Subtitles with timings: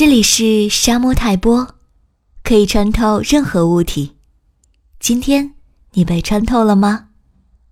[0.00, 1.74] 这里是沙漠泰波，
[2.42, 4.12] 可以穿透任何物体。
[4.98, 5.52] 今天
[5.92, 7.08] 你被穿透了吗？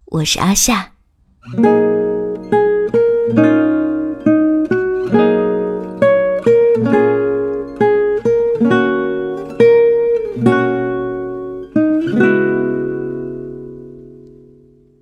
[0.04, 0.92] 我是阿夏。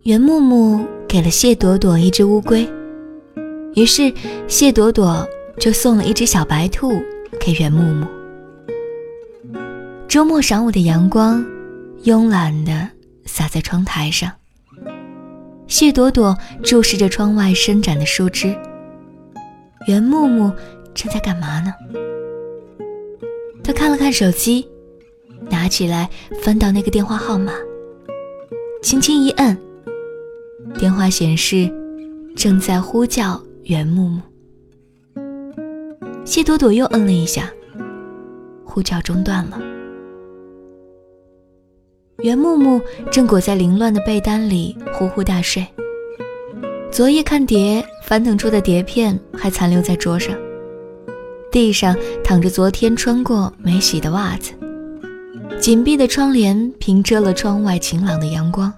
[0.04, 2.72] 袁木木给了谢朵朵一只乌龟，
[3.74, 4.14] 于是
[4.46, 5.26] 谢朵朵
[5.58, 6.92] 就送了一只小白兔。
[7.46, 8.04] 给袁木木。
[10.08, 11.46] 周末晌午的阳光，
[12.02, 12.88] 慵懒地
[13.24, 14.32] 洒在窗台上。
[15.68, 18.52] 谢朵朵注视着窗外伸展的树枝。
[19.86, 20.52] 袁木木
[20.92, 21.72] 正在干嘛呢？
[23.62, 24.68] 他看了看手机，
[25.48, 26.10] 拿起来
[26.42, 27.52] 翻到那个电话号码，
[28.82, 29.56] 轻轻一摁，
[30.76, 31.72] 电话显示
[32.34, 34.20] 正在呼叫袁木木。
[36.26, 37.48] 谢朵朵又摁了一下，
[38.64, 39.58] 呼叫中断了。
[42.18, 42.80] 袁木木
[43.12, 45.64] 正裹在凌乱的被单里呼呼大睡。
[46.90, 50.36] 昨夜看碟翻腾出的碟片还残留在桌上，
[51.52, 54.52] 地上躺着昨天穿过没洗的袜子，
[55.60, 58.72] 紧闭的窗帘平遮了窗外晴朗的阳光。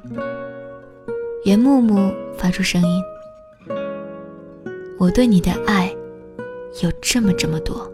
[1.44, 3.02] 袁木木发出声音
[5.00, 5.90] ：“我对你的爱。”
[6.80, 7.90] 有这么这么多，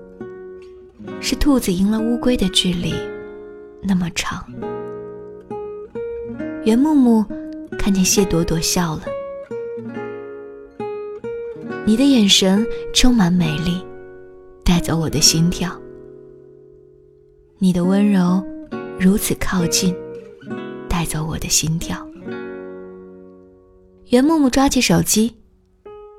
[1.18, 2.92] 是兔子赢了乌龟的距离
[3.82, 4.44] 那么长。
[6.64, 7.24] 袁木木
[7.78, 9.02] 看见谢朵朵笑了，
[11.86, 13.82] 你的眼神充满美丽，
[14.62, 15.70] 带走我的心跳。
[17.58, 18.44] 你的温柔
[19.00, 19.96] 如此靠近，
[20.90, 22.06] 带走我的心跳。
[24.10, 25.34] 袁木木抓起手机，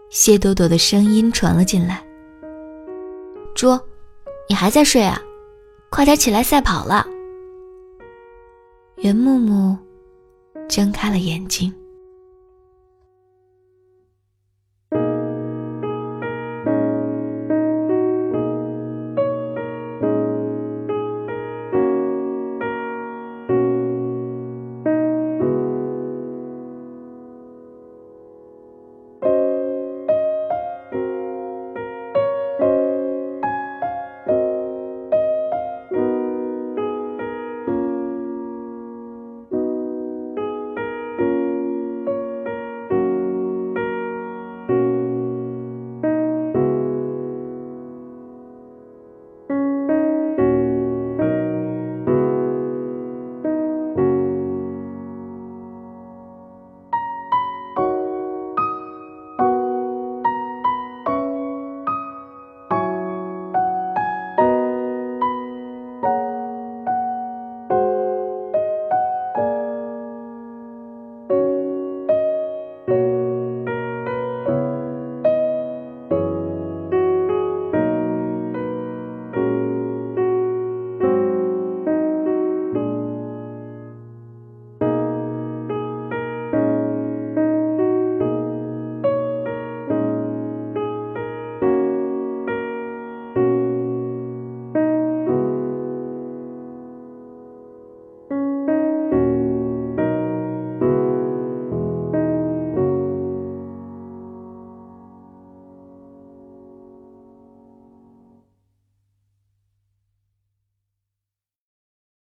[0.09, 2.03] 谢朵朵的声音传了进来。
[3.55, 3.79] 猪，
[4.47, 5.19] 你还在睡啊？
[5.89, 7.07] 快点起来赛跑了。
[8.97, 9.77] 袁木木
[10.67, 11.73] 睁开了眼睛。